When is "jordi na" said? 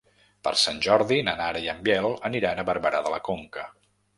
0.85-1.35